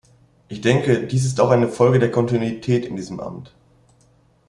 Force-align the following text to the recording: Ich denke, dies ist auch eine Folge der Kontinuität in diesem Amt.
Ich 0.47 0.61
denke, 0.61 1.05
dies 1.05 1.25
ist 1.25 1.39
auch 1.39 1.51
eine 1.51 1.67
Folge 1.67 1.99
der 1.99 2.09
Kontinuität 2.09 2.87
in 2.87 2.95
diesem 2.95 3.19
Amt. 3.19 3.53